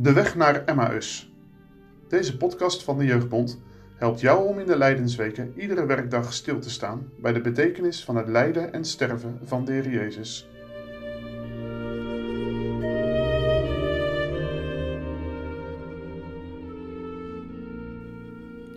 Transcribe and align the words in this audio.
De 0.00 0.12
weg 0.12 0.34
naar 0.34 0.64
Emmaus. 0.64 1.32
Deze 2.08 2.36
podcast 2.36 2.82
van 2.82 2.98
de 2.98 3.04
Jeugdbond 3.04 3.60
helpt 3.96 4.20
jou 4.20 4.48
om 4.48 4.58
in 4.58 4.66
de 4.66 4.76
Lijdensweken 4.76 5.52
iedere 5.56 5.86
werkdag 5.86 6.32
stil 6.32 6.60
te 6.60 6.70
staan 6.70 7.10
bij 7.16 7.32
de 7.32 7.40
betekenis 7.40 8.04
van 8.04 8.16
het 8.16 8.28
lijden 8.28 8.72
en 8.72 8.84
sterven 8.84 9.40
van 9.42 9.64
de 9.64 9.90
Jezus. 9.90 10.48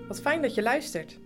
Wat 0.07 0.21
fijn 0.21 0.41
dat 0.41 0.55
je 0.55 0.61
luistert. 0.61 1.19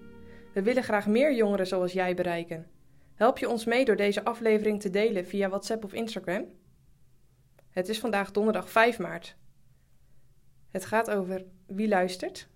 We 0.54 0.62
willen 0.62 0.84
graag 0.84 1.08
meer 1.08 1.36
jongeren 1.36 1.68
zoals 1.68 1.94
jij 1.94 2.16
bereiken. 2.16 2.68
Help 3.14 3.38
je 3.38 3.50
ons 3.50 3.66
mee 3.66 3.86
door 3.86 3.96
deze 3.96 4.24
aflevering 4.24 4.82
te 4.82 4.90
delen 4.90 5.26
via 5.26 5.50
WhatsApp 5.50 5.84
of 5.84 5.94
Instagram? 5.94 6.46
Het 7.70 7.90
is 7.90 8.00
vandaag 8.00 8.32
donderdag 8.32 8.70
5 8.70 9.00
maart. 9.00 9.36
Het 10.76 10.86
gaat 10.86 11.10
over 11.10 11.46
wie 11.66 11.88
luistert. 11.88 12.48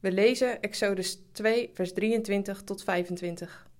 We 0.00 0.12
lezen 0.12 0.60
Exodus 0.60 1.18
2, 1.32 1.70
vers 1.74 1.92
23 1.92 2.62
tot 2.62 2.84
25. 2.84 3.70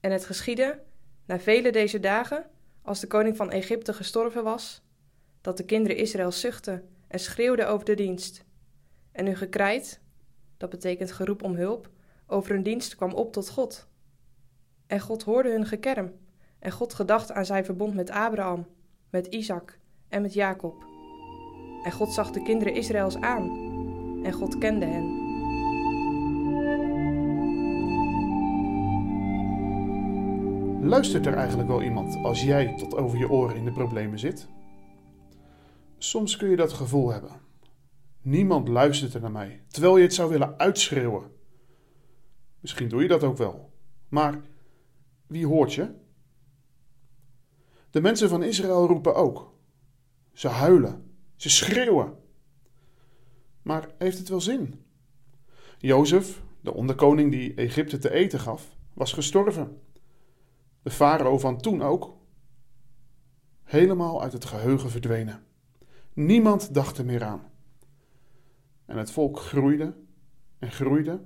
En 0.00 0.10
het 0.12 0.24
geschiedde, 0.24 0.82
na 1.26 1.40
vele 1.40 1.72
deze 1.72 2.00
dagen, 2.00 2.46
als 2.82 3.00
de 3.00 3.06
koning 3.06 3.36
van 3.36 3.50
Egypte 3.50 3.92
gestorven 3.92 4.44
was, 4.44 4.82
dat 5.40 5.56
de 5.56 5.64
kinderen 5.64 5.96
Israël 5.96 6.32
zuchtten 6.32 6.88
en 7.08 7.18
schreeuwden 7.18 7.68
over 7.68 7.84
de 7.84 7.94
dienst. 7.94 8.44
En 9.10 9.26
hun 9.26 9.36
gekrijt, 9.36 10.00
dat 10.56 10.70
betekent 10.70 11.12
geroep 11.12 11.42
om 11.42 11.54
hulp, 11.54 11.90
over 12.26 12.52
hun 12.52 12.62
dienst 12.62 12.94
kwam 12.94 13.12
op 13.12 13.32
tot 13.32 13.48
God. 13.48 13.88
En 14.86 15.00
God 15.00 15.22
hoorde 15.22 15.50
hun 15.50 15.66
gekerm, 15.66 16.12
en 16.58 16.70
God 16.70 16.94
gedacht 16.94 17.32
aan 17.32 17.46
zijn 17.46 17.64
verbond 17.64 17.94
met 17.94 18.10
Abraham, 18.10 18.66
met 19.10 19.26
Isaac 19.26 19.78
en 20.08 20.22
met 20.22 20.32
Jacob. 20.32 20.91
En 21.82 21.92
God 21.92 22.12
zag 22.12 22.30
de 22.30 22.42
kinderen 22.42 22.74
Israëls 22.74 23.20
aan, 23.20 23.50
en 24.24 24.32
God 24.32 24.58
kende 24.58 24.86
hen. 24.86 25.20
Luistert 30.88 31.26
er 31.26 31.34
eigenlijk 31.34 31.68
wel 31.68 31.82
iemand 31.82 32.16
als 32.16 32.42
jij 32.42 32.74
tot 32.76 32.96
over 32.96 33.18
je 33.18 33.30
oren 33.30 33.56
in 33.56 33.64
de 33.64 33.72
problemen 33.72 34.18
zit? 34.18 34.48
Soms 35.98 36.36
kun 36.36 36.48
je 36.48 36.56
dat 36.56 36.72
gevoel 36.72 37.12
hebben. 37.12 37.40
Niemand 38.22 38.68
luistert 38.68 39.14
er 39.14 39.20
naar 39.20 39.30
mij, 39.30 39.64
terwijl 39.68 39.96
je 39.96 40.02
het 40.02 40.14
zou 40.14 40.30
willen 40.30 40.58
uitschreeuwen. 40.58 41.30
Misschien 42.60 42.88
doe 42.88 43.02
je 43.02 43.08
dat 43.08 43.24
ook 43.24 43.36
wel. 43.36 43.72
Maar 44.08 44.40
wie 45.26 45.46
hoort 45.46 45.74
je? 45.74 45.94
De 47.90 48.00
mensen 48.00 48.28
van 48.28 48.42
Israël 48.42 48.86
roepen 48.86 49.14
ook. 49.14 49.52
Ze 50.32 50.48
huilen, 50.48 51.11
ze 51.42 51.50
schreeuwen. 51.50 52.14
Maar 53.62 53.88
heeft 53.98 54.18
het 54.18 54.28
wel 54.28 54.40
zin? 54.40 54.84
Jozef, 55.78 56.42
de 56.60 56.74
onderkoning 56.74 57.30
die 57.30 57.54
Egypte 57.54 57.98
te 57.98 58.12
eten 58.12 58.40
gaf, 58.40 58.76
was 58.92 59.12
gestorven. 59.12 59.80
De 60.82 60.90
farao 60.90 61.38
van 61.38 61.60
toen 61.60 61.82
ook. 61.82 62.16
Helemaal 63.62 64.22
uit 64.22 64.32
het 64.32 64.44
geheugen 64.44 64.90
verdwenen. 64.90 65.42
Niemand 66.12 66.74
dacht 66.74 66.98
er 66.98 67.04
meer 67.04 67.24
aan. 67.24 67.50
En 68.86 68.96
het 68.96 69.10
volk 69.10 69.38
groeide 69.38 69.94
en 70.58 70.70
groeide. 70.70 71.24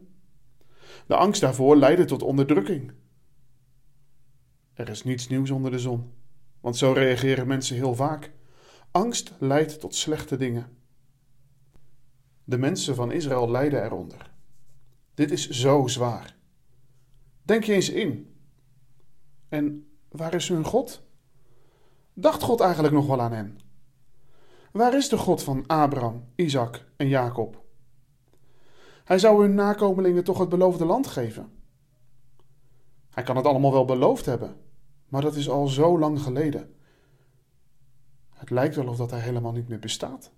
De 1.07 1.17
angst 1.17 1.41
daarvoor 1.41 1.77
leidde 1.77 2.05
tot 2.05 2.23
onderdrukking. 2.23 2.93
Er 4.75 4.89
is 4.89 5.05
niets 5.05 5.29
nieuws 5.29 5.51
onder 5.51 5.71
de 5.71 5.79
zon, 5.79 6.13
want 6.61 6.77
zo 6.77 6.93
reageren 6.93 7.47
mensen 7.47 7.77
heel 7.77 7.95
vaak. 7.95 8.35
Angst 8.97 9.33
leidt 9.39 9.81
tot 9.81 9.95
slechte 9.95 10.37
dingen. 10.37 10.77
De 12.45 12.59
mensen 12.59 12.95
van 12.95 13.13
Israël 13.13 13.51
lijden 13.51 13.85
eronder. 13.85 14.33
Dit 15.15 15.31
is 15.31 15.49
zo 15.49 15.87
zwaar. 15.87 16.37
Denk 17.43 17.65
je 17.65 17.73
eens 17.73 17.89
in. 17.89 18.37
En 19.49 19.89
waar 20.09 20.35
is 20.35 20.49
hun 20.49 20.65
God? 20.65 21.03
Dacht 22.15 22.43
God 22.43 22.61
eigenlijk 22.61 22.95
nog 22.95 23.07
wel 23.07 23.21
aan 23.21 23.33
hen? 23.33 23.59
Waar 24.73 24.95
is 24.95 25.09
de 25.09 25.19
God 25.19 25.43
van 25.43 25.67
Abraham, 25.67 26.25
Isaac 26.35 26.85
en 26.97 27.09
Jacob? 27.09 27.65
Hij 29.05 29.19
zou 29.19 29.43
hun 29.43 29.55
nakomelingen 29.55 30.25
toch 30.25 30.39
het 30.39 30.49
beloofde 30.49 30.85
land 30.85 31.07
geven. 31.07 31.53
Hij 33.11 33.23
kan 33.23 33.37
het 33.37 33.47
allemaal 33.47 33.73
wel 33.73 33.85
beloofd 33.85 34.27
hebben, 34.27 34.57
maar 35.09 35.23
dat 35.23 35.37
is 35.37 35.49
al 35.49 35.67
zo 35.67 35.99
lang 35.99 36.21
geleden. 36.21 36.76
Het 38.47 38.55
lijkt 38.55 38.77
wel 38.77 38.89
of 38.89 38.97
dat 38.97 39.11
hij 39.11 39.21
helemaal 39.21 39.53
niet 39.53 39.69
meer 39.69 39.79
bestaat. 39.79 40.33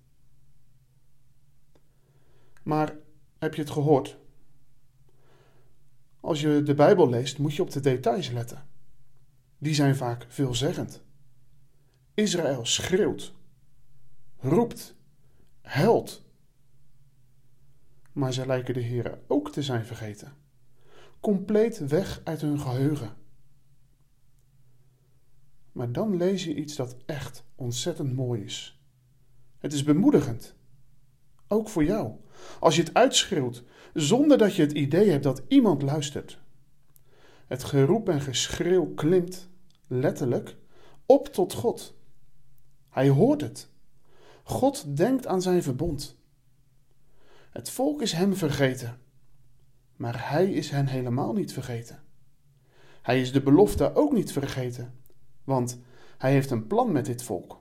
Maar 2.62 2.96
heb 3.38 3.54
je 3.54 3.60
het 3.60 3.70
gehoord? 3.70 4.18
Als 6.20 6.40
je 6.40 6.62
de 6.62 6.74
Bijbel 6.74 7.08
leest, 7.08 7.38
moet 7.38 7.54
je 7.54 7.62
op 7.62 7.70
de 7.70 7.80
details 7.80 8.30
letten. 8.30 8.66
Die 9.58 9.74
zijn 9.74 9.96
vaak 9.96 10.26
veelzeggend. 10.28 11.02
Israël 12.14 12.64
schreeuwt, 12.66 13.32
roept, 14.38 14.94
huilt. 15.60 16.24
Maar 18.12 18.32
zij 18.32 18.46
lijken 18.46 18.74
de 18.74 18.80
Heer 18.80 19.18
ook 19.26 19.52
te 19.52 19.62
zijn 19.62 19.84
vergeten. 19.84 20.32
Compleet 21.20 21.78
weg 21.78 22.20
uit 22.24 22.40
hun 22.40 22.60
geheugen. 22.60 23.16
Maar 25.78 25.92
dan 25.92 26.16
lees 26.16 26.44
je 26.44 26.54
iets 26.54 26.76
dat 26.76 26.96
echt 27.06 27.44
ontzettend 27.54 28.12
mooi 28.14 28.42
is. 28.42 28.80
Het 29.58 29.72
is 29.72 29.84
bemoedigend. 29.84 30.54
Ook 31.48 31.68
voor 31.68 31.84
jou. 31.84 32.12
Als 32.60 32.76
je 32.76 32.82
het 32.82 32.94
uitschreeuwt 32.94 33.64
zonder 33.94 34.38
dat 34.38 34.54
je 34.54 34.62
het 34.62 34.72
idee 34.72 35.10
hebt 35.10 35.22
dat 35.22 35.42
iemand 35.48 35.82
luistert. 35.82 36.40
Het 37.46 37.64
geroep 37.64 38.08
en 38.08 38.20
geschreeuw 38.20 38.94
klimt, 38.94 39.48
letterlijk, 39.86 40.56
op 41.06 41.26
tot 41.26 41.52
God. 41.52 41.94
Hij 42.88 43.08
hoort 43.08 43.40
het. 43.40 43.70
God 44.42 44.96
denkt 44.96 45.26
aan 45.26 45.42
zijn 45.42 45.62
verbond. 45.62 46.18
Het 47.50 47.70
volk 47.70 48.02
is 48.02 48.12
hem 48.12 48.34
vergeten, 48.34 49.00
maar 49.96 50.30
hij 50.30 50.52
is 50.52 50.70
hen 50.70 50.86
helemaal 50.86 51.32
niet 51.32 51.52
vergeten. 51.52 52.02
Hij 53.02 53.20
is 53.20 53.32
de 53.32 53.42
belofte 53.42 53.94
ook 53.94 54.12
niet 54.12 54.32
vergeten, 54.32 54.98
want 55.48 55.78
hij 56.18 56.32
heeft 56.32 56.50
een 56.50 56.66
plan 56.66 56.92
met 56.92 57.04
dit 57.04 57.22
volk. 57.22 57.60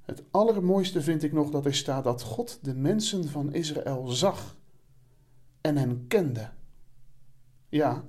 Het 0.00 0.22
allermooiste 0.30 1.02
vind 1.02 1.22
ik 1.22 1.32
nog 1.32 1.50
dat 1.50 1.64
er 1.64 1.74
staat 1.74 2.04
dat 2.04 2.22
God 2.22 2.58
de 2.62 2.74
mensen 2.74 3.28
van 3.28 3.52
Israël 3.52 4.06
zag 4.06 4.56
en 5.60 5.76
hen 5.76 6.06
kende. 6.08 6.50
Ja, 7.68 8.04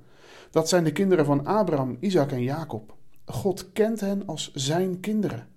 dat 0.51 0.69
zijn 0.69 0.83
de 0.83 0.91
kinderen 0.91 1.25
van 1.25 1.45
Abraham, 1.45 1.97
Isaac 1.99 2.31
en 2.31 2.43
Jacob. 2.43 2.97
God 3.25 3.71
kent 3.71 3.99
hen 3.99 4.27
als 4.27 4.53
zijn 4.53 4.99
kinderen. 4.99 5.47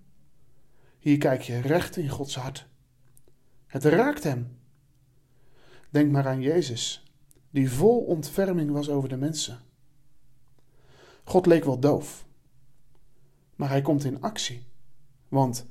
Hier 0.99 1.19
kijk 1.19 1.43
je 1.43 1.60
recht 1.60 1.97
in 1.97 2.09
Gods 2.09 2.37
hart. 2.37 2.69
Het 3.66 3.84
raakt 3.84 4.25
hem. 4.25 4.59
Denk 5.91 6.10
maar 6.10 6.26
aan 6.26 6.41
Jezus, 6.41 7.12
die 7.50 7.70
vol 7.70 7.99
ontferming 8.00 8.70
was 8.70 8.88
over 8.88 9.09
de 9.09 9.16
mensen. 9.16 9.66
God 11.28 11.47
leek 11.47 11.65
wel 11.65 11.78
doof, 11.78 12.27
maar 13.56 13.69
hij 13.69 13.83
komt 13.83 14.05
in 14.05 14.22
actie, 14.22 14.66
want 15.28 15.66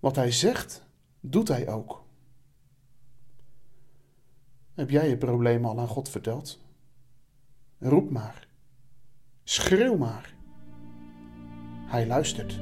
wat 0.00 0.16
hij 0.16 0.32
zegt, 0.32 0.86
doet 1.20 1.48
hij 1.48 1.68
ook. 1.68 2.04
Heb 4.74 4.90
jij 4.90 5.08
je 5.08 5.16
probleem 5.16 5.64
al 5.64 5.78
aan 5.78 5.88
God 5.88 6.08
verteld? 6.08 6.60
Roep 7.78 8.10
maar. 8.10 8.48
Schreeuw 9.44 9.96
maar. 9.96 10.34
Hij 11.86 12.06
luistert. 12.06 12.58